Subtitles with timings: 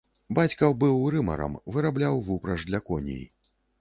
[0.37, 3.23] Бацька быў рымарам, вырабляў вупраж для коней.